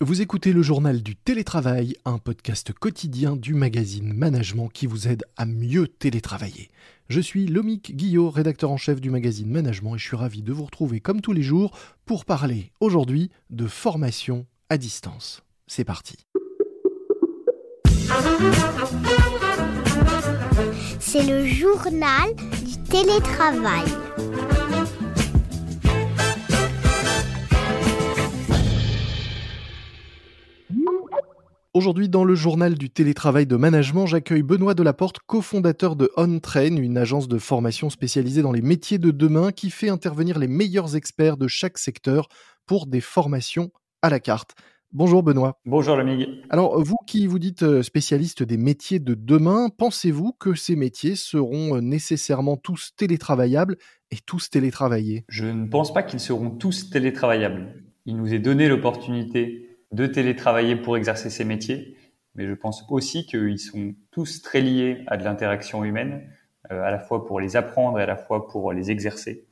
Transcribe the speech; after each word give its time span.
Vous 0.00 0.20
écoutez 0.20 0.52
le 0.52 0.60
journal 0.60 1.04
du 1.04 1.14
télétravail, 1.14 1.94
un 2.04 2.18
podcast 2.18 2.72
quotidien 2.72 3.36
du 3.36 3.54
magazine 3.54 4.12
Management 4.12 4.68
qui 4.68 4.88
vous 4.88 5.06
aide 5.06 5.22
à 5.36 5.46
mieux 5.46 5.86
télétravailler. 5.86 6.68
Je 7.08 7.20
suis 7.20 7.46
Lomique 7.46 7.94
Guillot, 7.94 8.28
rédacteur 8.28 8.72
en 8.72 8.76
chef 8.76 9.00
du 9.00 9.08
magazine 9.08 9.48
Management 9.48 9.94
et 9.94 9.98
je 9.98 10.04
suis 10.04 10.16
ravi 10.16 10.42
de 10.42 10.52
vous 10.52 10.64
retrouver 10.64 10.98
comme 10.98 11.20
tous 11.20 11.32
les 11.32 11.44
jours 11.44 11.78
pour 12.06 12.24
parler 12.24 12.72
aujourd'hui 12.80 13.30
de 13.50 13.68
formation 13.68 14.46
à 14.68 14.78
distance. 14.78 15.44
C'est 15.68 15.84
parti. 15.84 16.16
C'est 20.98 21.22
le 21.22 21.46
journal 21.46 22.34
du 22.66 22.82
télétravail. 22.90 23.84
Aujourd'hui, 31.76 32.08
dans 32.08 32.22
le 32.22 32.36
journal 32.36 32.74
du 32.76 32.88
télétravail 32.88 33.46
de 33.46 33.56
management, 33.56 34.06
j'accueille 34.06 34.44
Benoît 34.44 34.74
Delaporte, 34.74 35.18
cofondateur 35.26 35.96
de 35.96 36.08
OnTrain, 36.16 36.76
une 36.76 36.96
agence 36.96 37.26
de 37.26 37.36
formation 37.36 37.90
spécialisée 37.90 38.42
dans 38.42 38.52
les 38.52 38.62
métiers 38.62 38.98
de 38.98 39.10
demain 39.10 39.50
qui 39.50 39.70
fait 39.70 39.88
intervenir 39.88 40.38
les 40.38 40.46
meilleurs 40.46 40.94
experts 40.94 41.36
de 41.36 41.48
chaque 41.48 41.78
secteur 41.78 42.28
pour 42.64 42.86
des 42.86 43.00
formations 43.00 43.72
à 44.02 44.08
la 44.08 44.20
carte. 44.20 44.54
Bonjour 44.92 45.24
Benoît. 45.24 45.58
Bonjour 45.66 45.96
Lamig. 45.96 46.44
Alors 46.48 46.80
vous 46.80 46.94
qui 47.08 47.26
vous 47.26 47.40
dites 47.40 47.64
euh, 47.64 47.82
spécialiste 47.82 48.44
des 48.44 48.56
métiers 48.56 49.00
de 49.00 49.14
demain, 49.14 49.68
pensez-vous 49.76 50.30
que 50.38 50.54
ces 50.54 50.76
métiers 50.76 51.16
seront 51.16 51.74
euh, 51.74 51.80
nécessairement 51.80 52.56
tous 52.56 52.92
télétravaillables 52.96 53.78
et 54.12 54.18
tous 54.24 54.48
télétravaillés? 54.48 55.24
Je 55.28 55.46
ne 55.46 55.66
pense 55.66 55.92
pas 55.92 56.04
qu'ils 56.04 56.20
seront 56.20 56.50
tous 56.50 56.88
télétravaillables. 56.90 57.82
Il 58.06 58.16
nous 58.16 58.32
est 58.32 58.38
donné 58.38 58.68
l'opportunité 58.68 59.73
de 59.94 60.06
télétravailler 60.06 60.76
pour 60.76 60.96
exercer 60.96 61.30
ces 61.30 61.44
métiers, 61.44 61.96
mais 62.34 62.46
je 62.46 62.54
pense 62.54 62.84
aussi 62.88 63.26
qu'ils 63.26 63.60
sont 63.60 63.94
tous 64.10 64.42
très 64.42 64.60
liés 64.60 65.04
à 65.06 65.16
de 65.16 65.24
l'interaction 65.24 65.84
humaine, 65.84 66.28
euh, 66.72 66.82
à 66.82 66.90
la 66.90 66.98
fois 66.98 67.24
pour 67.24 67.40
les 67.40 67.56
apprendre 67.56 68.00
et 68.00 68.02
à 68.02 68.06
la 68.06 68.16
fois 68.16 68.48
pour 68.48 68.72
les 68.72 68.90
exercer, 68.90 69.46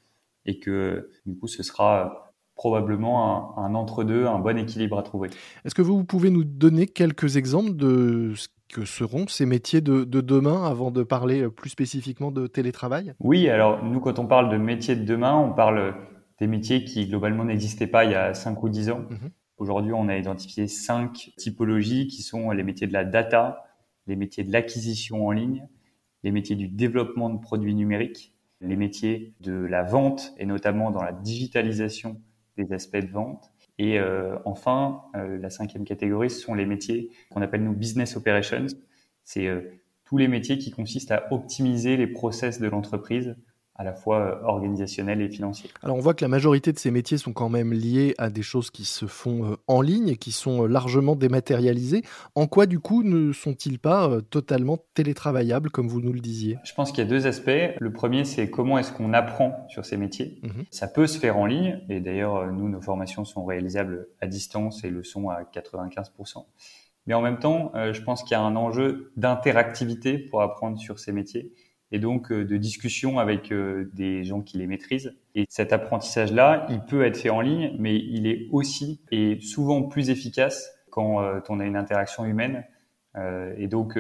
et 0.45 0.59
que 0.59 1.11
du 1.27 1.37
coup 1.39 1.47
ce 1.47 1.63
sera 1.63 2.35
probablement 2.57 3.59
un, 3.59 3.75
entre-deux, 3.75 4.27
un 4.27 4.39
bon 4.39 4.59
équilibre 4.59 4.99
à 4.99 5.03
trouver. 5.03 5.31
Est-ce 5.65 5.75
que 5.75 5.83
vous 5.83 6.05
pouvez 6.05 6.31
nous 6.31 6.45
donner 6.45 6.87
quelques 6.87 7.37
exemples 7.37 7.75
de 7.75 8.35
ce 8.35 8.49
que 8.73 8.85
seront 8.85 9.27
ces 9.27 9.47
métiers 9.47 9.81
de, 9.81 10.05
de, 10.05 10.21
demain 10.21 10.65
avant 10.65 10.91
de 10.91 11.03
parler 11.03 11.49
plus 11.49 11.71
spécifiquement 11.71 12.31
de 12.31 12.47
télétravail? 12.47 13.15
Oui, 13.21 13.49
alors 13.49 13.85
nous 13.85 14.01
quand 14.01 14.19
on 14.19 14.27
parle 14.27 14.51
de 14.51 14.59
métiers 14.59 14.97
de 14.97 15.05
demain, 15.05 15.35
on 15.35 15.53
parle 15.53 15.95
des 16.41 16.47
métiers 16.47 16.85
qui 16.85 17.07
globalement 17.07 17.45
n'existaient 17.45 17.87
pas 17.87 18.05
il 18.05 18.11
y 18.11 18.17
a 18.17 18.35
5 18.35 18.63
ou 18.63 18.69
10 18.69 18.91
ans. 18.91 19.03
Mmh 19.09 19.29
Aujourd'hui, 19.63 19.93
on 19.93 20.09
a 20.09 20.17
identifié 20.17 20.67
cinq 20.67 21.31
typologies 21.37 22.09
qui 22.09 22.23
sont 22.23 22.51
les 22.51 22.65
métiers 22.65 22.89
de 22.89 22.93
la 22.93 23.05
data, 23.05 23.63
les 24.09 24.17
métiers 24.17 24.43
de 24.43 24.51
l'acquisition 24.51 25.25
en 25.25 25.31
ligne, 25.31 25.69
les 26.25 26.33
métiers 26.33 26.57
du 26.57 26.67
développement 26.67 27.31
de 27.31 27.39
produits 27.39 27.77
numériques, 27.77 28.35
les 28.61 28.75
métiers 28.75 29.35
de 29.39 29.53
la 29.53 29.85
vente 29.85 30.35
et 30.37 30.47
notamment 30.47 30.91
dans 30.91 31.01
la 31.01 31.13
digitalisation 31.13 32.21
des 32.57 32.73
aspects 32.73 32.97
de 32.97 33.13
vente. 33.13 33.53
Et 33.79 34.01
euh, 34.01 34.37
enfin, 34.47 35.03
euh, 35.15 35.39
la 35.39 35.49
cinquième 35.49 35.85
catégorie, 35.85 36.29
ce 36.29 36.41
sont 36.41 36.55
les 36.55 36.67
métiers 36.67 37.11
qu'on 37.31 37.41
appelle 37.41 37.63
nous 37.63 37.73
business 37.73 38.17
operations. 38.17 38.67
C'est 39.23 39.47
euh, 39.47 39.61
tous 40.03 40.17
les 40.17 40.27
métiers 40.27 40.59
qui 40.59 40.73
consistent 40.73 41.13
à 41.13 41.33
optimiser 41.33 41.97
les 41.97 42.09
process 42.09 42.59
de 42.59 42.67
l'entreprise 42.67 43.37
à 43.75 43.85
la 43.85 43.95
fois 43.95 44.21
euh, 44.21 44.43
organisationnel 44.45 45.23
et 45.23 45.29
financier. 45.29 45.71
Alors 45.83 45.97
on 45.97 46.01
voit 46.01 46.15
que 46.15 46.25
la 46.25 46.29
majorité 46.29 46.73
de 46.73 46.79
ces 46.79 46.91
métiers 46.91 47.17
sont 47.17 47.33
quand 47.33 47.49
même 47.49 47.73
liés 47.73 48.15
à 48.19 48.29
des 48.29 48.43
choses 48.43 48.71
qui 48.71 48.85
se 48.85 49.07
font 49.07 49.53
euh, 49.53 49.57
en 49.67 49.81
ligne 49.81 50.09
et 50.09 50.17
qui 50.17 50.31
sont 50.31 50.65
euh, 50.65 50.67
largement 50.67 51.17
dématérialisées. 51.17 52.03
En 52.35 52.47
quoi 52.47 52.67
du 52.67 52.81
coup 52.81 53.03
ne 53.03 53.33
sont-ils 53.33 53.79
pas 53.79 54.21
totalement 54.31 54.79
télétravaillables 54.95 55.71
comme 55.71 55.89
vous 55.89 56.03
nous 56.03 56.13
le 56.13 56.21
disiez? 56.21 56.59
Je 56.65 56.75
pense 56.75 56.93
qu'il 56.93 57.03
y 57.03 57.07
a 57.07 57.11
deux 57.11 57.27
aspects. 57.27 57.51
Le 57.79 57.93
premier 57.93 58.25
c'est 58.25 58.51
comment 58.51 58.79
est-ce 58.79 58.93
qu'on 58.93 59.15
apprend 59.15 59.67
sur 59.69 59.87
ces 59.87 59.97
métiers. 59.97 60.39
Mmh 60.43 60.63
Ça 60.71 60.87
peut 60.87 61.07
se 61.07 61.19
faire 61.19 61.39
en 61.39 61.47
ligne 61.47 61.81
et 61.89 62.01
d'ailleurs 62.01 62.53
nous 62.53 62.69
nos 62.69 62.81
formations 62.81 63.25
sont 63.25 63.45
réalisables 63.45 64.09
à 64.21 64.27
distance 64.27 64.85
et 64.85 64.91
le 64.91 65.03
sont 65.03 65.31
à 65.31 65.43
95%. 65.43 66.45
Mais 67.07 67.15
en 67.15 67.21
même 67.21 67.41
temps, 67.41 67.73
je 67.75 68.01
pense 68.03 68.23
qu'il 68.23 68.33
y 68.33 68.35
a 68.37 68.41
un 68.41 68.55
enjeu 68.55 69.11
d'interactivité 69.17 70.19
pour 70.19 70.41
apprendre 70.41 70.79
sur 70.79 71.01
ces 71.01 71.11
métiers 71.11 71.53
et 71.93 71.99
donc 71.99 72.33
euh, 72.33 72.45
de 72.45 72.57
discussion 72.57 73.19
avec 73.19 73.53
euh, 73.53 73.91
des 73.93 74.25
gens 74.25 74.41
qui 74.41 74.59
les 74.59 74.67
maîtrisent. 74.67 75.15
Et 75.35 75.45
cet 75.49 75.73
apprentissage-là, 75.73 76.67
il 76.71 76.81
peut 76.81 77.05
être 77.05 77.19
fait 77.19 77.31
en 77.31 77.43
ligne, 77.43 77.77
mais 77.79 77.95
il 77.97 78.27
est 78.27 78.49
aussi 78.51 79.01
et 79.13 79.39
souvent 79.41 79.83
plus 79.83 80.11
efficace 80.11 80.73
quand 80.91 81.23
euh, 81.23 81.41
on 81.49 81.61
a 81.61 81.65
une 81.65 81.77
interaction 81.77 82.25
humaine. 82.25 82.65
et 83.59 83.69
donc, 83.69 83.99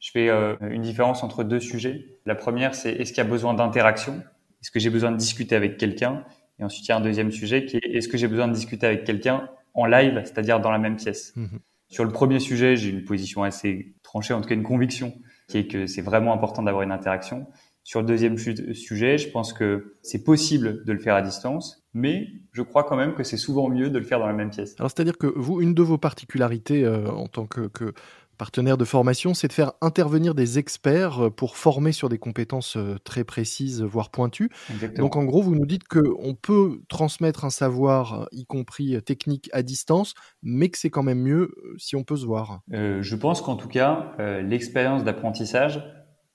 je 0.00 0.10
fais 0.10 0.30
une 0.60 0.82
différence 0.82 1.22
entre 1.22 1.44
deux 1.44 1.60
sujets. 1.60 2.18
La 2.24 2.34
première, 2.34 2.74
c'est 2.74 2.92
est-ce 2.92 3.12
qu'il 3.12 3.22
y 3.22 3.26
a 3.26 3.30
besoin 3.30 3.52
d'interaction? 3.54 4.22
Est-ce 4.60 4.70
que 4.70 4.80
j'ai 4.80 4.90
besoin 4.90 5.12
de 5.12 5.18
discuter 5.18 5.54
avec 5.54 5.76
quelqu'un? 5.76 6.24
Et 6.58 6.64
ensuite, 6.64 6.86
il 6.86 6.88
y 6.88 6.92
a 6.92 6.96
un 6.96 7.02
deuxième 7.02 7.30
sujet 7.30 7.66
qui 7.66 7.76
est 7.76 7.84
est-ce 7.84 8.08
que 8.08 8.16
j'ai 8.16 8.28
besoin 8.28 8.48
de 8.48 8.54
discuter 8.54 8.86
avec 8.86 9.04
quelqu'un 9.04 9.48
en 9.74 9.84
live, 9.84 10.20
c'est-à-dire 10.24 10.60
dans 10.60 10.70
la 10.70 10.78
même 10.78 10.96
pièce? 10.96 11.34
Mmh 11.36 11.46
Sur 11.88 12.04
le 12.04 12.10
premier 12.10 12.40
sujet, 12.40 12.76
j'ai 12.76 12.88
une 12.88 13.04
position 13.04 13.42
assez 13.42 13.94
tranchée, 14.02 14.32
en 14.32 14.40
tout 14.40 14.48
cas 14.48 14.54
une 14.54 14.62
conviction 14.62 15.14
qui 15.48 15.58
est 15.58 15.66
que 15.66 15.86
c'est 15.86 16.02
vraiment 16.02 16.32
important 16.32 16.62
d'avoir 16.62 16.82
une 16.82 16.92
interaction. 16.92 17.46
Sur 17.82 18.00
le 18.00 18.06
deuxième 18.06 18.38
sujet, 18.38 19.18
je 19.18 19.28
pense 19.28 19.52
que 19.52 19.96
c'est 20.02 20.24
possible 20.24 20.84
de 20.86 20.92
le 20.92 20.98
faire 20.98 21.14
à 21.16 21.22
distance, 21.22 21.86
mais 21.92 22.28
je 22.52 22.62
crois 22.62 22.84
quand 22.84 22.96
même 22.96 23.14
que 23.14 23.22
c'est 23.22 23.36
souvent 23.36 23.68
mieux 23.68 23.90
de 23.90 23.98
le 23.98 24.04
faire 24.04 24.18
dans 24.18 24.26
la 24.26 24.32
même 24.32 24.48
pièce. 24.48 24.74
Alors 24.78 24.90
c'est-à-dire 24.90 25.18
que 25.18 25.26
vous, 25.26 25.60
une 25.60 25.74
de 25.74 25.82
vos 25.82 25.98
particularités 25.98 26.84
euh, 26.84 27.10
en 27.10 27.26
tant 27.26 27.46
que, 27.46 27.68
que 27.68 27.92
partenaire 28.36 28.76
de 28.76 28.84
formation, 28.84 29.34
c'est 29.34 29.48
de 29.48 29.52
faire 29.52 29.72
intervenir 29.80 30.34
des 30.34 30.58
experts 30.58 31.24
euh, 31.26 31.30
pour 31.30 31.56
former 31.56 31.92
sur 31.92 32.08
des 32.08 32.18
compétences 32.18 32.76
euh, 32.76 32.96
très 33.04 33.24
précises, 33.24 33.82
voire 33.82 34.10
pointues. 34.10 34.50
Donc 34.96 35.16
en 35.16 35.24
gros, 35.24 35.42
vous 35.42 35.54
nous 35.54 35.66
dites 35.66 35.88
qu'on 35.88 36.34
peut 36.34 36.80
transmettre 36.88 37.44
un 37.44 37.50
savoir, 37.50 38.22
euh, 38.22 38.26
y 38.32 38.44
compris 38.46 39.00
technique, 39.02 39.48
à 39.52 39.62
distance, 39.62 40.14
mais 40.42 40.68
que 40.68 40.78
c'est 40.78 40.90
quand 40.90 41.02
même 41.02 41.20
mieux 41.20 41.54
si 41.78 41.96
on 41.96 42.04
peut 42.04 42.16
se 42.16 42.26
voir. 42.26 42.60
je 42.70 43.16
pense 43.16 43.40
qu'en 43.40 43.56
tout 43.56 43.68
cas, 43.68 44.12
l'expérience 44.42 45.04
d'apprentissage 45.04 45.82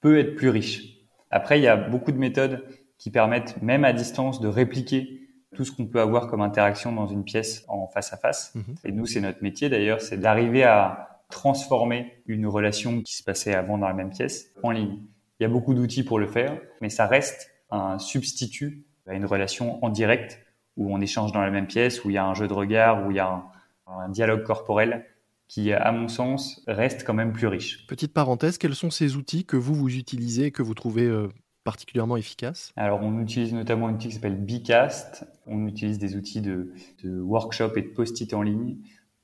peut 0.01 0.17
être 0.17 0.35
plus 0.35 0.49
riche. 0.49 0.99
Après, 1.31 1.59
il 1.59 1.63
y 1.63 1.67
a 1.67 1.77
beaucoup 1.77 2.11
de 2.11 2.17
méthodes 2.17 2.63
qui 2.97 3.11
permettent, 3.11 3.61
même 3.61 3.85
à 3.85 3.93
distance, 3.93 4.41
de 4.41 4.47
répliquer 4.47 5.19
tout 5.55 5.65
ce 5.65 5.71
qu'on 5.71 5.87
peut 5.87 5.99
avoir 5.99 6.27
comme 6.27 6.41
interaction 6.41 6.91
dans 6.91 7.07
une 7.07 7.23
pièce 7.23 7.65
en 7.67 7.87
face 7.87 8.13
à 8.13 8.17
face. 8.17 8.53
Mmh 8.55 8.61
Et 8.85 8.91
nous, 8.91 9.05
c'est 9.05 9.21
notre 9.21 9.41
métier 9.41 9.69
d'ailleurs, 9.69 10.01
c'est 10.01 10.17
d'arriver 10.17 10.63
à 10.63 11.18
transformer 11.29 12.21
une 12.25 12.47
relation 12.47 13.01
qui 13.01 13.15
se 13.15 13.23
passait 13.23 13.53
avant 13.53 13.77
dans 13.77 13.87
la 13.87 13.93
même 13.93 14.09
pièce 14.09 14.51
en 14.63 14.71
ligne. 14.71 14.99
Il 15.39 15.43
y 15.43 15.45
a 15.45 15.49
beaucoup 15.49 15.73
d'outils 15.73 16.03
pour 16.03 16.19
le 16.19 16.27
faire, 16.27 16.59
mais 16.81 16.89
ça 16.89 17.07
reste 17.07 17.51
un 17.71 17.99
substitut 17.99 18.85
à 19.07 19.13
une 19.13 19.25
relation 19.25 19.83
en 19.83 19.89
direct 19.89 20.39
où 20.75 20.93
on 20.93 21.01
échange 21.01 21.31
dans 21.31 21.41
la 21.41 21.51
même 21.51 21.67
pièce, 21.67 22.03
où 22.03 22.09
il 22.09 22.13
y 22.13 22.17
a 22.17 22.25
un 22.25 22.33
jeu 22.33 22.47
de 22.47 22.53
regard, 22.53 23.05
où 23.05 23.11
il 23.11 23.17
y 23.17 23.19
a 23.19 23.43
un, 23.87 24.09
dialogue 24.09 24.43
corporel 24.43 25.05
qui, 25.47 25.73
à 25.73 25.91
mon 25.91 26.07
sens, 26.07 26.63
reste 26.67 27.03
quand 27.03 27.13
même 27.13 27.33
plus 27.33 27.47
riche. 27.47 27.85
Petite 27.87 28.13
parenthèse, 28.13 28.57
quels 28.57 28.75
sont 28.75 28.91
ces 28.91 29.15
outils 29.15 29.45
que 29.45 29.57
vous, 29.57 29.73
vous 29.73 29.95
utilisez 29.95 30.45
et 30.45 30.51
que 30.51 30.61
vous 30.61 30.75
trouvez 30.75 31.05
euh, 31.05 31.27
particulièrement 31.63 32.17
efficaces? 32.17 32.71
Alors, 32.75 33.01
on 33.01 33.19
utilise 33.19 33.53
notamment 33.53 33.87
un 33.87 33.95
outil 33.95 34.09
qui 34.09 34.13
s'appelle 34.13 34.37
Bcast. 34.37 35.25
On 35.47 35.67
utilise 35.67 35.97
des 35.97 36.15
outils 36.15 36.41
de, 36.41 36.71
de 37.03 37.19
workshop 37.19 37.71
et 37.77 37.81
de 37.81 37.89
post-it 37.89 38.33
en 38.33 38.43
ligne. 38.43 38.77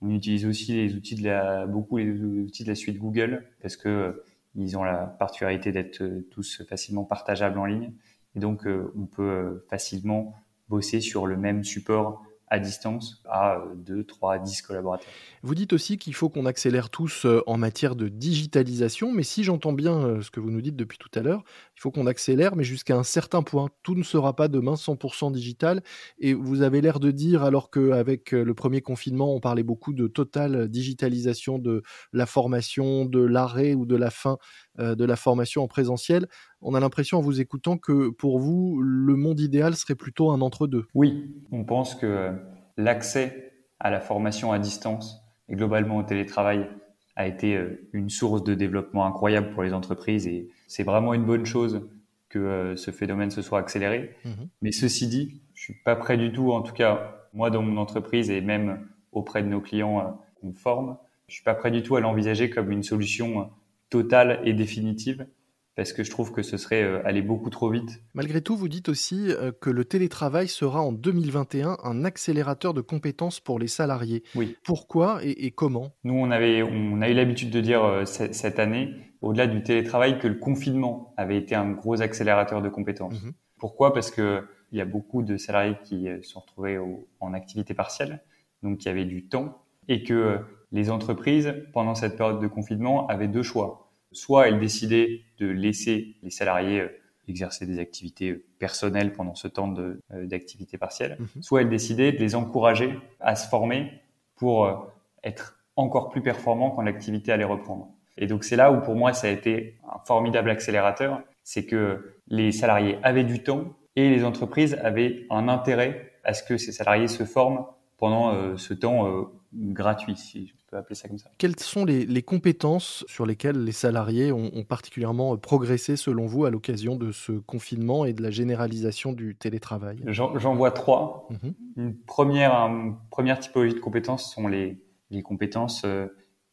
On 0.05 0.11
utilise 0.11 0.45
aussi 0.45 0.73
les 0.73 0.93
outils 0.95 1.15
de 1.15 1.23
la, 1.23 1.65
beaucoup 1.65 1.97
les 1.97 2.11
outils 2.21 2.63
de 2.63 2.69
la 2.69 2.75
suite 2.75 2.99
Google 2.99 3.43
parce 3.61 3.75
que 3.75 3.89
euh, 3.89 4.23
ils 4.55 4.77
ont 4.77 4.83
la 4.83 5.07
particularité 5.07 5.71
d'être 5.71 6.01
euh, 6.03 6.27
tous 6.29 6.63
facilement 6.69 7.05
partageables 7.05 7.57
en 7.57 7.65
ligne. 7.65 7.91
Et 8.35 8.39
donc, 8.39 8.67
euh, 8.67 8.93
on 8.95 9.07
peut 9.07 9.65
facilement 9.67 10.35
bosser 10.69 11.01
sur 11.01 11.25
le 11.25 11.37
même 11.37 11.63
support 11.63 12.23
à 12.47 12.59
distance 12.59 13.23
à 13.27 13.59
2, 13.75 14.03
3, 14.03 14.39
10 14.39 14.61
collaborateurs. 14.61 15.07
Vous 15.41 15.55
dites 15.55 15.73
aussi 15.73 15.97
qu'il 15.97 16.13
faut 16.13 16.29
qu'on 16.29 16.45
accélère 16.45 16.89
tous 16.89 17.25
euh, 17.25 17.41
en 17.47 17.57
matière 17.57 17.95
de 17.95 18.07
digitalisation, 18.07 19.11
mais 19.11 19.23
si 19.23 19.43
j'entends 19.43 19.73
bien 19.73 19.97
euh, 19.97 20.21
ce 20.21 20.29
que 20.29 20.39
vous 20.39 20.51
nous 20.51 20.61
dites 20.61 20.75
depuis 20.75 20.97
tout 20.99 21.09
à 21.15 21.21
l'heure, 21.21 21.43
il 21.75 21.81
faut 21.81 21.89
qu'on 21.91 22.05
accélère, 22.05 22.55
mais 22.55 22.63
jusqu'à 22.63 22.95
un 22.95 23.03
certain 23.03 23.41
point. 23.41 23.69
Tout 23.81 23.95
ne 23.95 24.03
sera 24.03 24.35
pas 24.35 24.47
demain 24.47 24.75
100% 24.75 25.31
digital. 25.31 25.81
Et 26.19 26.33
vous 26.33 26.61
avez 26.61 26.81
l'air 26.81 26.99
de 26.99 27.11
dire, 27.11 27.43
alors 27.43 27.71
qu'avec 27.71 28.33
euh, 28.33 28.43
le 28.43 28.53
premier 28.53 28.81
confinement, 28.81 29.33
on 29.33 29.39
parlait 29.39 29.63
beaucoup 29.63 29.93
de 29.93 30.07
totale 30.07 30.69
digitalisation 30.69 31.57
de 31.57 31.81
la 32.13 32.25
formation, 32.25 33.05
de 33.05 33.19
l'arrêt 33.19 33.73
ou 33.73 33.85
de 33.85 33.95
la 33.95 34.11
fin 34.11 34.37
de 34.77 35.05
la 35.05 35.15
formation 35.15 35.63
en 35.63 35.69
présentiel, 35.69 36.27
on 36.65 36.73
a 36.73 36.79
l'impression 36.79 37.19
en 37.19 37.21
vous 37.21 37.39
écoutant 37.39 37.77
que 37.77 38.09
pour 38.09 38.39
vous, 38.39 38.81
le 38.81 39.15
monde 39.15 39.39
idéal 39.39 39.75
serait 39.75 39.95
plutôt 39.95 40.31
un 40.31 40.41
entre-deux. 40.41 40.85
Oui, 40.95 41.31
on 41.51 41.63
pense 41.63 41.93
que 41.93 42.33
l'accès 42.75 43.53
à 43.79 43.91
la 43.91 44.01
formation 44.01 44.51
à 44.51 44.57
distance 44.57 45.21
et 45.47 45.55
globalement 45.55 45.97
au 45.97 46.03
télétravail 46.03 46.67
a 47.15 47.27
été 47.27 47.55
euh, 47.55 47.87
une 47.93 48.09
source 48.09 48.43
de 48.43 48.55
développement 48.55 49.05
incroyable 49.05 49.51
pour 49.51 49.61
les 49.61 49.73
entreprises 49.73 50.27
et 50.27 50.49
c'est 50.67 50.83
vraiment 50.83 51.13
une 51.13 51.23
bonne 51.23 51.45
chose 51.45 51.87
que 52.29 52.39
euh, 52.39 52.75
ce 52.75 52.89
phénomène 52.89 53.29
se 53.29 53.43
soit 53.43 53.59
accéléré. 53.59 54.15
Mmh 54.25 54.29
Mais 54.63 54.71
ceci 54.71 55.07
dit, 55.07 55.41
je 55.53 55.61
suis 55.61 55.75
pas 55.85 55.95
prêt 55.95 56.17
du 56.17 56.31
tout, 56.31 56.51
en 56.51 56.61
tout 56.61 56.73
cas 56.73 57.27
moi 57.33 57.51
dans 57.51 57.61
mon 57.61 57.77
entreprise 57.77 58.31
et 58.31 58.41
même 58.41 58.87
auprès 59.11 59.43
de 59.43 59.47
nos 59.47 59.61
clients, 59.61 59.99
euh, 59.99 60.11
on 60.41 60.51
forme. 60.51 60.97
Je 61.27 61.35
suis 61.35 61.43
pas 61.43 61.53
prêt 61.53 61.69
du 61.69 61.83
tout 61.83 61.95
à 61.95 62.01
l'envisager 62.01 62.49
comme 62.49 62.71
une 62.71 62.83
solution 62.83 63.51
totale 63.89 64.41
et 64.43 64.53
définitive 64.53 65.27
parce 65.75 65.91
que 65.91 66.03
je 66.03 66.09
trouve 66.09 66.31
que 66.31 66.41
ce 66.41 66.57
serait 66.57 66.83
euh, 66.83 67.05
aller 67.05 67.21
beaucoup 67.21 67.49
trop 67.49 67.69
vite. 67.69 68.01
Malgré 68.13 68.41
tout, 68.41 68.55
vous 68.55 68.69
dites 68.69 68.89
aussi 68.89 69.29
euh, 69.29 69.51
que 69.51 69.69
le 69.69 69.83
télétravail 69.83 70.47
sera 70.47 70.81
en 70.81 70.91
2021 70.91 71.77
un 71.83 72.05
accélérateur 72.05 72.73
de 72.73 72.81
compétences 72.81 73.39
pour 73.39 73.59
les 73.59 73.67
salariés. 73.67 74.23
Oui. 74.35 74.57
Pourquoi 74.63 75.19
et, 75.23 75.51
comment? 75.51 75.91
Nous, 76.03 76.13
on, 76.13 76.31
avait, 76.31 76.63
on 76.63 77.01
a 77.01 77.09
eu 77.09 77.13
l'habitude 77.13 77.49
de 77.49 77.61
dire 77.61 77.83
euh, 77.83 78.05
cette 78.05 78.59
année, 78.59 78.93
au-delà 79.21 79.47
du 79.47 79.63
télétravail, 79.63 80.17
que 80.19 80.27
le 80.27 80.35
confinement 80.35 81.13
avait 81.17 81.37
été 81.37 81.55
un 81.55 81.69
gros 81.71 82.01
accélérateur 82.01 82.61
de 82.61 82.69
compétences. 82.69 83.21
Mhm. 83.21 83.33
Pourquoi? 83.59 83.93
Parce 83.93 84.11
que 84.11 84.43
il 84.71 84.77
y 84.77 84.81
a 84.81 84.85
beaucoup 84.85 85.21
de 85.21 85.37
salariés 85.37 85.77
qui 85.83 86.07
se 86.21 86.29
sont 86.29 86.41
retrouvés 86.41 86.77
en 87.21 87.33
activité 87.33 87.73
partielle, 87.73 88.21
donc 88.61 88.79
qui 88.79 88.89
avaient 88.89 89.05
du 89.05 89.27
temps, 89.27 89.61
et 89.87 90.03
que 90.03 90.39
les 90.73 90.89
entreprises, 90.89 91.53
pendant 91.71 91.95
cette 91.95 92.17
période 92.17 92.41
de 92.41 92.47
confinement, 92.47 93.07
avaient 93.07 93.29
deux 93.29 93.43
choix 93.43 93.85
soit 94.15 94.47
elle 94.47 94.59
décidait 94.59 95.21
de 95.39 95.47
laisser 95.47 96.15
les 96.23 96.29
salariés 96.29 96.81
euh, 96.81 97.01
exercer 97.27 97.65
des 97.65 97.79
activités 97.79 98.31
euh, 98.31 98.45
personnelles 98.59 99.13
pendant 99.13 99.35
ce 99.35 99.47
temps 99.47 99.73
euh, 99.77 99.97
d'activité 100.25 100.77
partielle, 100.77 101.17
mhm. 101.19 101.41
soit 101.41 101.61
elle 101.61 101.69
décidait 101.69 102.11
de 102.11 102.19
les 102.19 102.35
encourager 102.35 102.99
à 103.19 103.35
se 103.35 103.47
former 103.47 103.91
pour 104.35 104.91
être 105.23 105.57
encore 105.77 106.09
plus 106.09 106.21
performants 106.21 106.71
quand 106.71 106.81
l'activité 106.81 107.31
allait 107.31 107.45
reprendre. 107.45 107.89
Et 108.17 108.27
donc 108.27 108.43
c'est 108.43 108.57
là 108.57 108.71
où 108.71 108.81
pour 108.81 108.95
moi 108.95 109.13
ça 109.13 109.27
a 109.27 109.29
été 109.29 109.77
un 109.89 109.99
formidable 110.05 110.49
accélérateur, 110.49 111.21
c'est 111.43 111.65
que 111.65 112.15
les 112.27 112.51
salariés 112.51 112.97
avaient 113.01 113.23
du 113.23 113.43
temps 113.43 113.73
et 113.95 114.09
les 114.09 114.25
entreprises 114.25 114.73
avaient 114.83 115.25
un 115.29 115.47
intérêt 115.47 116.11
à 116.25 116.33
ce 116.33 116.43
que 116.43 116.57
ces 116.57 116.73
salariés 116.73 117.07
se 117.07 117.23
forment 117.23 117.65
pendant 117.97 118.57
ce 118.57 118.73
temps 118.73 119.29
gratuit, 119.55 120.15
si 120.15 120.53
appeler 120.77 120.95
ça 120.95 121.07
comme 121.07 121.17
ça. 121.17 121.29
Quelles 121.37 121.59
sont 121.59 121.85
les, 121.85 122.23
compétences 122.23 123.05
sur 123.07 123.25
lesquelles 123.25 123.63
les 123.63 123.71
salariés 123.71 124.31
ont, 124.31 124.63
particulièrement 124.63 125.37
progressé 125.37 125.95
selon 125.95 126.25
vous 126.25 126.45
à 126.45 126.49
l'occasion 126.49 126.95
de 126.95 127.11
ce 127.11 127.33
confinement 127.33 128.05
et 128.05 128.13
de 128.13 128.21
la 128.21 128.31
généralisation 128.31 129.13
du 129.13 129.35
télétravail? 129.35 130.03
J'en 130.07 130.55
vois 130.55 130.71
trois. 130.71 131.27
Mhm. 131.29 131.53
Une 131.77 131.97
première, 131.97 132.69
première 133.09 133.39
typologie 133.39 133.75
de 133.75 133.79
compétences 133.79 134.33
sont 134.33 134.47
les, 134.47 134.81
compétences 135.23 135.83
euh, 135.85 136.07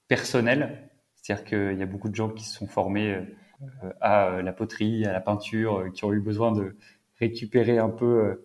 personnelles. 0.07 0.89
C'est-à-dire 1.17 1.45
qu'il 1.45 1.79
y 1.79 1.83
a 1.83 1.87
beaucoup 1.87 2.09
de 2.09 2.15
gens 2.15 2.29
qui 2.29 2.45
se 2.45 2.55
sont 2.55 2.69
formés 2.69 3.13
euh, 3.13 3.93
à 4.01 4.27
euh, 4.27 4.43
la 4.43 4.53
poterie, 4.53 5.05
à 5.05 5.13
la 5.13 5.21
peinture, 5.21 5.91
qui 5.93 6.05
ont 6.05 6.13
eu 6.13 6.21
besoin 6.21 6.53
de 6.53 6.77
récupérer 7.19 7.79
un 7.79 7.89
peu 7.89 8.41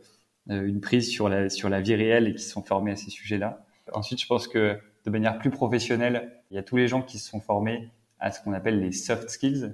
une 0.49 0.79
prise 0.79 1.09
sur 1.09 1.29
la, 1.29 1.49
sur 1.49 1.67
la 1.67 1.81
vie 1.81 1.95
réelle 1.95 2.27
et 2.27 2.33
qui 2.33 2.43
se 2.43 2.51
sont 2.51 2.63
formés 2.63 2.91
à 2.91 2.95
ces 2.95 3.09
sujets-là. 3.09 3.66
Ensuite, 3.93 4.21
je 4.21 4.27
pense 4.27 4.47
que 4.47 4.79
de 5.05 5.09
manière 5.09 5.37
plus 5.37 5.49
professionnelle, 5.49 6.33
il 6.51 6.55
y 6.55 6.57
a 6.57 6.63
tous 6.63 6.77
les 6.77 6.87
gens 6.87 7.01
qui 7.01 7.17
se 7.17 7.29
sont 7.29 7.39
formés 7.39 7.89
à 8.19 8.31
ce 8.31 8.41
qu'on 8.41 8.53
appelle 8.53 8.79
les 8.79 8.91
soft 8.91 9.29
skills, 9.29 9.73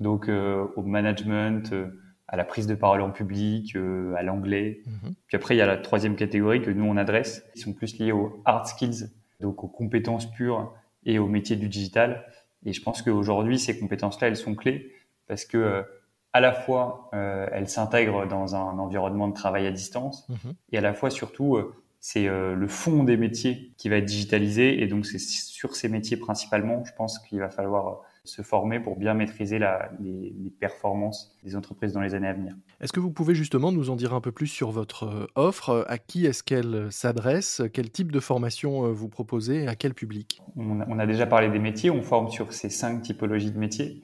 donc 0.00 0.28
euh, 0.28 0.66
au 0.76 0.82
management, 0.82 1.72
euh, 1.72 2.00
à 2.28 2.36
la 2.36 2.44
prise 2.44 2.66
de 2.66 2.74
parole 2.74 3.02
en 3.02 3.10
public, 3.10 3.76
euh, 3.76 4.14
à 4.14 4.22
l'anglais. 4.22 4.80
Mhm. 4.86 5.14
Puis 5.26 5.36
après, 5.36 5.54
il 5.54 5.58
y 5.58 5.62
a 5.62 5.66
la 5.66 5.76
troisième 5.76 6.16
catégorie 6.16 6.62
que 6.62 6.70
nous 6.70 6.84
on 6.84 6.96
adresse, 6.96 7.44
qui 7.52 7.60
sont 7.60 7.72
plus 7.72 7.98
liés 7.98 8.12
aux 8.12 8.40
hard 8.44 8.66
skills, 8.66 9.10
donc 9.40 9.64
aux 9.64 9.68
compétences 9.68 10.30
pures 10.30 10.72
et 11.04 11.18
au 11.18 11.26
métier 11.26 11.56
du 11.56 11.68
digital. 11.68 12.24
Et 12.64 12.72
je 12.72 12.82
pense 12.82 13.02
qu'aujourd'hui, 13.02 13.58
ces 13.58 13.78
compétences-là, 13.78 14.28
elles 14.28 14.36
sont 14.36 14.54
clés 14.54 14.92
parce 15.26 15.44
que 15.44 15.84
à 16.32 16.40
la 16.40 16.52
fois, 16.52 17.10
elles 17.12 17.68
s'intègrent 17.68 18.26
dans 18.26 18.54
un 18.54 18.78
environnement 18.78 19.26
de 19.28 19.32
travail 19.32 19.66
à 19.66 19.72
distance 19.72 20.28
mhm. 20.28 20.52
et 20.72 20.78
à 20.78 20.80
la 20.80 20.92
fois, 20.92 21.10
surtout, 21.10 21.58
c'est 22.00 22.28
euh, 22.28 22.54
le 22.54 22.66
fond 22.66 23.04
des 23.04 23.18
métiers 23.18 23.74
qui 23.76 23.90
va 23.90 23.96
être 23.96 24.06
digitalisé 24.06 24.82
et 24.82 24.86
donc 24.86 25.04
c'est 25.04 25.18
sur 25.18 25.76
ces 25.76 25.88
métiers 25.88 26.16
principalement, 26.16 26.82
je 26.84 26.92
pense 26.96 27.18
qu'il 27.18 27.40
va 27.40 27.50
falloir 27.50 27.88
euh, 27.88 27.96
se 28.24 28.40
former 28.40 28.80
pour 28.80 28.96
bien 28.96 29.12
maîtriser 29.12 29.58
la, 29.58 29.90
les, 30.00 30.50
performances 30.58 31.36
des 31.44 31.56
entreprises 31.56 31.92
dans 31.92 32.00
les 32.00 32.14
années 32.14 32.28
à 32.28 32.32
venir. 32.32 32.54
Est-ce 32.80 32.92
que 32.92 33.00
vous 33.00 33.10
pouvez 33.10 33.34
justement 33.34 33.70
nous 33.70 33.90
en 33.90 33.96
dire 33.96 34.14
un 34.14 34.22
peu 34.22 34.32
plus 34.32 34.46
sur 34.46 34.70
votre 34.70 35.04
euh, 35.04 35.26
offre? 35.34 35.84
À 35.88 35.98
qui 35.98 36.24
est-ce 36.24 36.42
qu'elle 36.42 36.90
s'adresse? 36.90 37.60
Quel 37.74 37.90
type 37.90 38.12
de 38.12 38.20
formation 38.20 38.90
vous 38.92 39.08
proposez? 39.08 39.68
À 39.68 39.74
quel 39.74 39.92
public? 39.92 40.40
On 40.56 40.98
a, 40.98 41.06
déjà 41.06 41.26
parlé 41.26 41.50
des 41.50 41.58
métiers, 41.58 41.90
on 41.90 42.02
forme 42.02 42.30
sur 42.30 42.54
ces 42.54 42.70
cinq 42.70 43.02
typologies 43.02 43.52
de 43.52 43.58
métiers. 43.58 44.02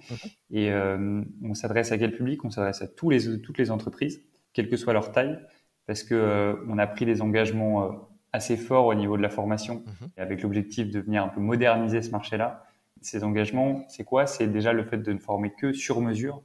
Et 0.51 0.71
on 0.73 1.55
s'adresse 1.55 1.93
à 1.93 1.99
quel 1.99 2.13
public? 2.13 2.45
On 2.45 2.51
s'adresse 2.51 2.83
à 2.83 2.89
tous 2.89 3.11
les, 3.11 3.41
toutes 3.41 3.59
les 3.59 3.71
entreprises, 3.71 4.23
quelle 4.53 4.69
que 4.69 4.77
soit 4.77 4.93
leur 4.93 5.13
taille 5.13 5.39
parce 5.87 6.03
que 6.03 6.15
euh, 6.15 6.55
on 6.69 6.79
a 6.79 6.87
pris 6.87 7.07
des 7.07 7.23
engagements 7.23 7.85
euh, 7.85 7.93
assez 8.33 8.57
forts 8.57 8.87
au 8.87 8.95
niveau 8.95 9.17
de 9.17 9.23
la 9.23 9.31
formation, 9.31 9.83
mhm. 9.87 10.09
avec 10.17 10.43
l'objectif 10.43 10.91
de 10.91 11.01
venir 11.01 11.23
un 11.23 11.29
peu 11.29 11.41
moderniser 11.41 12.03
ce 12.03 12.11
marché-là. 12.11 12.65
Ces 13.01 13.25
engagements, 13.25 13.85
c'est 13.89 14.05
quoi? 14.05 14.27
C'est 14.27 14.49
déjà 14.49 14.73
le 14.73 14.85
fait 14.85 14.99
de 14.99 15.13
ne 15.13 15.19
former 15.19 15.53
que 15.53 15.73
sur 15.73 16.01
mesure. 16.01 16.43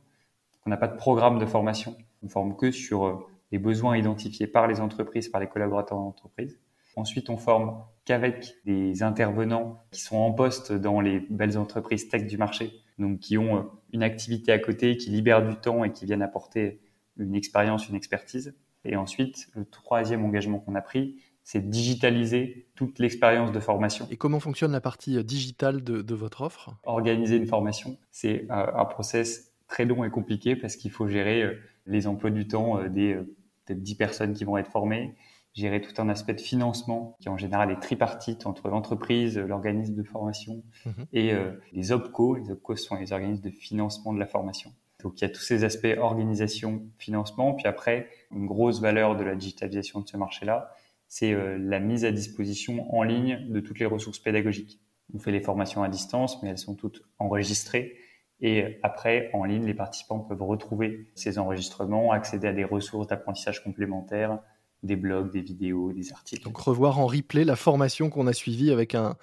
On 0.65 0.69
n'a 0.69 0.77
pas 0.77 0.87
de 0.87 0.95
programme 0.95 1.39
de 1.39 1.45
formation. 1.45 1.95
On 2.21 2.27
ne 2.27 2.31
forme 2.31 2.55
que 2.55 2.71
sur 2.71 3.05
euh, 3.05 3.27
les 3.51 3.57
besoins 3.57 3.97
identifiés 3.97 4.47
par 4.47 4.67
les 4.67 4.79
entreprises, 4.79 5.27
par 5.27 5.41
les 5.41 5.47
collaborateurs 5.47 5.97
d'entreprise. 5.97 6.59
Ensuite, 6.95 7.29
on 7.29 7.37
forme 7.37 7.81
qu'avec 8.05 8.53
des 8.65 9.01
intervenants 9.01 9.83
qui 9.91 10.01
sont 10.01 10.17
en 10.17 10.31
poste 10.31 10.73
dans 10.73 10.99
les 11.01 11.21
belles 11.29 11.57
entreprises 11.57 12.09
tech 12.09 12.27
du 12.27 12.37
marché, 12.37 12.71
donc 12.99 13.19
qui 13.19 13.37
ont 13.37 13.69
une 13.93 14.03
activité 14.03 14.51
à 14.51 14.59
côté, 14.59 14.97
qui 14.97 15.09
libèrent 15.09 15.47
du 15.47 15.55
temps 15.55 15.83
et 15.83 15.91
qui 15.91 16.05
viennent 16.05 16.21
apporter 16.21 16.81
une 17.17 17.35
expérience, 17.35 17.87
une 17.87 17.95
expertise. 17.95 18.55
Et 18.85 18.95
ensuite, 18.95 19.49
le 19.55 19.65
troisième 19.65 20.25
engagement 20.25 20.59
qu'on 20.59 20.75
a 20.75 20.81
pris, 20.81 21.17
c'est 21.43 21.69
digitaliser 21.69 22.67
toute 22.75 22.99
l'expérience 22.99 23.51
de 23.51 23.59
formation. 23.59 24.07
Et 24.11 24.17
comment 24.17 24.39
fonctionne 24.39 24.71
la 24.71 24.81
partie 24.81 25.17
euh, 25.17 25.23
digitale 25.23 25.83
de, 25.83 26.15
votre 26.15 26.41
offre? 26.41 26.75
Organiser 26.83 27.37
une 27.37 27.47
formation, 27.47 27.97
c'est 28.11 28.45
euh, 28.51 28.67
un 28.73 28.85
process 28.85 29.51
très 29.67 29.85
long 29.85 30.03
et 30.03 30.09
compliqué 30.09 30.55
parce 30.55 30.75
qu'il 30.75 30.91
faut 30.91 31.07
gérer 31.07 31.41
euh, 31.41 31.59
les 31.87 32.07
emplois 32.07 32.29
du 32.29 32.47
temps 32.47 32.83
des 32.89 33.15
peut-être 33.65 33.81
10 33.81 33.95
personnes 33.95 34.33
qui 34.33 34.43
vont 34.43 34.57
être 34.57 34.69
formées, 34.69 35.15
gérer 35.53 35.81
tout 35.81 35.99
un 35.99 36.09
aspect 36.09 36.33
de 36.33 36.41
financement 36.41 37.17
qui 37.21 37.29
en 37.29 37.37
général 37.37 37.71
est 37.71 37.79
tripartite 37.79 38.45
entre 38.45 38.69
l'entreprise, 38.69 39.37
l'organisme 39.37 39.95
de 39.95 40.03
formation 40.03 40.63
mhm. 40.85 41.05
et 41.11 41.33
les 41.73 41.91
OPCO. 41.91 42.35
Les 42.35 42.51
OPCO 42.51 42.75
sont 42.75 42.95
les 42.95 43.13
organismes 43.13 43.41
de 43.41 43.49
financement 43.49 44.13
de 44.13 44.19
la 44.19 44.27
formation. 44.27 44.71
Donc 45.03 45.19
il 45.19 45.23
y 45.23 45.25
a 45.25 45.29
tous 45.29 45.41
ces 45.41 45.63
aspects 45.63 45.95
organisation, 45.97 46.83
financement, 46.97 47.53
puis 47.53 47.67
après 47.67 48.07
une 48.31 48.45
grosse 48.45 48.81
valeur 48.81 49.15
de 49.15 49.23
la 49.23 49.35
digitalisation 49.35 50.01
de 50.01 50.07
ce 50.07 50.17
marché-là, 50.17 50.71
c'est 51.07 51.33
euh, 51.33 51.57
la 51.57 51.79
mise 51.79 52.05
à 52.05 52.11
disposition 52.11 52.93
en 52.95 53.03
ligne 53.03 53.47
de 53.49 53.59
toutes 53.59 53.79
les 53.79 53.85
ressources 53.85 54.19
pédagogiques. 54.19 54.79
On 55.13 55.19
fait 55.19 55.31
les 55.31 55.41
formations 55.41 55.83
à 55.83 55.89
distance, 55.89 56.41
mais 56.41 56.49
elles 56.49 56.57
sont 56.57 56.75
toutes 56.75 57.03
enregistrées. 57.19 57.97
Et 58.39 58.79
après, 58.81 59.29
en 59.33 59.43
ligne, 59.43 59.65
les 59.65 59.73
participants 59.73 60.19
peuvent 60.19 60.41
retrouver 60.41 61.11
ces 61.13 61.37
enregistrements, 61.37 62.11
accéder 62.11 62.47
à 62.47 62.53
des 62.53 62.63
ressources 62.63 63.07
d'apprentissage 63.07 63.63
complémentaires, 63.63 64.39
des 64.83 64.95
blogs, 64.95 65.31
des 65.31 65.41
vidéos, 65.41 65.91
des 65.91 66.11
articles. 66.11 66.43
Donc 66.43 66.57
revoir 66.57 66.99
en 66.99 67.05
replay 67.05 67.43
la 67.43 67.55
formation 67.55 68.09
qu'on 68.09 68.25
a 68.25 68.33
suivie 68.33 68.71
avec 68.71 68.95
un, 68.95 69.15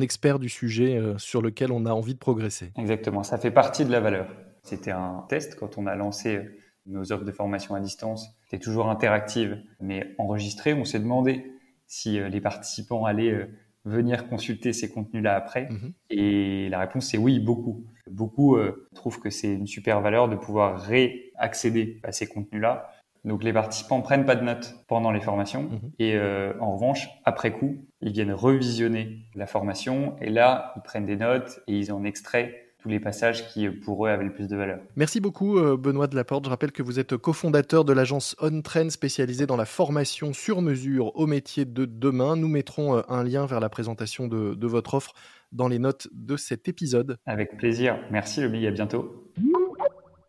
expert 0.00 0.38
du 0.38 0.48
sujet 0.48 0.96
euh, 0.96 1.16
sur 1.16 1.40
lequel 1.40 1.72
on 1.72 1.86
a 1.86 1.92
envie 1.92 2.14
de 2.14 2.18
progresser. 2.18 2.72
Exactement, 2.76 3.22
ça 3.22 3.38
fait 3.38 3.50
partie 3.50 3.84
de 3.84 3.92
la 3.92 4.00
valeur. 4.00 4.28
C'était 4.66 4.90
un 4.90 5.24
test 5.28 5.54
quand 5.54 5.78
on 5.78 5.86
a 5.86 5.94
lancé 5.94 6.40
nos 6.86 7.12
offres 7.12 7.24
de 7.24 7.30
formation 7.32 7.74
à 7.74 7.80
distance. 7.80 8.28
C'était 8.44 8.62
toujours 8.62 8.88
interactive, 8.88 9.62
mais 9.80 10.14
enregistrée. 10.18 10.74
On 10.74 10.84
s'est 10.84 10.98
demandé 10.98 11.52
si 11.86 12.18
euh, 12.18 12.28
les 12.28 12.40
participants 12.40 13.04
allaient 13.04 13.32
euh, 13.32 13.46
venir 13.84 14.28
consulter 14.28 14.72
ces 14.72 14.90
contenus-là 14.90 15.36
après. 15.36 15.68
Mhm. 15.70 15.92
Et 16.10 16.68
la 16.68 16.80
réponse 16.80 17.06
c'est 17.06 17.18
oui, 17.18 17.38
beaucoup. 17.38 17.84
Beaucoup 18.10 18.56
euh, 18.56 18.88
trouvent 18.94 19.20
que 19.20 19.30
c'est 19.30 19.52
une 19.52 19.68
super 19.68 20.00
valeur 20.00 20.28
de 20.28 20.34
pouvoir 20.34 20.80
réaccéder 20.80 22.00
à 22.02 22.10
ces 22.10 22.26
contenus-là. 22.26 22.90
Donc 23.24 23.44
les 23.44 23.52
participants 23.52 24.02
prennent 24.02 24.24
pas 24.24 24.36
de 24.36 24.44
notes 24.44 24.84
pendant 24.88 25.12
les 25.12 25.20
formations 25.20 25.64
mhm. 25.64 25.90
et 25.98 26.16
en 26.60 26.76
revanche, 26.76 27.08
après 27.24 27.50
coup, 27.50 27.84
ils 28.00 28.12
viennent 28.12 28.32
revisionner 28.32 29.26
la 29.34 29.48
formation 29.48 30.14
et 30.20 30.30
là, 30.30 30.72
ils 30.76 30.82
prennent 30.82 31.06
des 31.06 31.16
notes 31.16 31.58
et 31.66 31.76
ils 31.76 31.90
en 31.90 32.04
extraient 32.04 32.65
les 32.88 33.00
passages 33.00 33.48
qui, 33.48 33.68
pour 33.68 34.06
eux, 34.06 34.10
avaient 34.10 34.24
le 34.24 34.32
plus 34.32 34.48
de 34.48 34.56
valeur. 34.56 34.80
Merci 34.96 35.20
beaucoup, 35.20 35.58
euh, 35.58 35.76
Benoît 35.76 36.06
Delaporte. 36.06 36.44
Je 36.44 36.50
rappelle 36.50 36.72
que 36.72 36.82
vous 36.82 36.98
êtes 36.98 37.16
cofondateur 37.16 37.84
de 37.84 37.92
l'agence 37.92 38.36
OnTrend 38.40 38.90
spécialisée 38.90 39.46
dans 39.46 39.56
la 39.56 39.64
formation 39.64 40.32
sur 40.32 40.62
mesure 40.62 41.16
au 41.16 41.26
métier 41.26 41.64
de 41.64 41.84
demain. 41.84 42.36
Nous 42.36 42.48
mettrons 42.48 42.96
euh, 42.96 43.02
un 43.08 43.24
lien 43.24 43.46
vers 43.46 43.60
la 43.60 43.68
présentation 43.68 44.28
de, 44.28 44.66
votre 44.66 44.94
offre 44.94 45.12
dans 45.52 45.68
les 45.68 45.78
notes 45.78 46.08
de 46.12 46.36
cet 46.36 46.68
épisode. 46.68 47.18
Avec 47.26 47.56
plaisir. 47.56 47.98
Merci, 48.10 48.40
Lobby. 48.40 48.66
À 48.66 48.70
bientôt. 48.70 49.25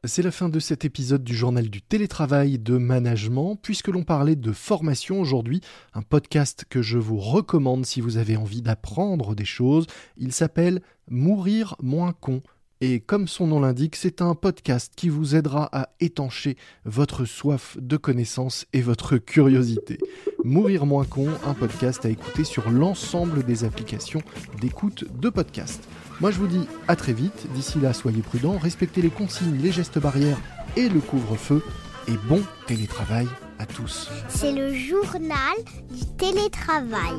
C'est 0.07 0.21
la 0.21 0.31
fin 0.31 0.47
de 0.47 0.59
cet 0.59 0.85
épisode 0.85 1.23
du 1.25 1.35
journal 1.35 1.69
du 1.69 1.81
télétravail 1.81 2.59
de 2.59 2.77
management, 2.77 3.57
puisque 3.61 3.89
l'on 3.89 4.03
parlait 4.03 4.37
de 4.37 4.53
formation 4.53 5.19
aujourd'hui, 5.19 5.59
un 5.93 6.01
podcast 6.01 6.63
que 6.69 6.81
je 6.81 6.97
vous 6.97 7.17
recommande 7.17 7.85
si 7.85 7.99
vous 7.99 8.15
avez 8.15 8.37
envie 8.37 8.61
d'apprendre 8.61 9.35
des 9.35 9.43
choses. 9.43 9.85
Il 10.15 10.31
s'appelle 10.31 10.81
Mourir 11.09 11.75
moins 11.83 12.13
con 12.13 12.41
Et 12.79 13.01
comme 13.01 13.27
son 13.27 13.47
nom 13.47 13.59
l'indique, 13.59 13.97
c'est 13.97 14.21
un 14.21 14.33
podcast 14.33 14.93
qui 14.95 15.09
vous 15.09 15.35
aidera 15.35 15.67
à 15.77 15.89
étancher 15.99 16.55
votre 16.85 17.25
soif 17.25 17.77
de 17.81 17.97
connaissances 17.97 18.65
et 18.71 18.81
votre 18.81 19.17
curiosité. 19.17 19.97
Mourir 20.45 20.85
moins 20.85 21.05
con, 21.05 21.27
un 21.45 21.53
podcast 21.53 22.05
à 22.05 22.09
écouter 22.09 22.45
sur 22.45 22.69
l'ensemble 22.69 23.43
des 23.43 23.65
applications 23.65 24.21
d'écoute 24.61 25.03
de 25.19 25.29
podcast. 25.29 25.85
Moi 26.19 26.31
je 26.31 26.39
vous 26.39 26.47
dis 26.47 26.67
à 26.87 26.95
très 26.95 27.13
vite, 27.13 27.47
d'ici 27.53 27.79
là 27.79 27.93
soyez 27.93 28.21
prudents, 28.21 28.57
respectez 28.57 29.01
les 29.01 29.09
consignes, 29.09 29.59
les 29.61 29.71
gestes 29.71 29.99
barrières 29.99 30.39
et 30.75 30.89
le 30.89 30.99
couvre-feu, 30.99 31.63
et 32.07 32.17
bon 32.27 32.41
télétravail 32.65 33.27
à 33.59 33.65
tous. 33.65 34.09
C'est 34.27 34.51
le 34.51 34.73
journal 34.73 35.57
du 35.91 36.05
télétravail. 36.17 37.17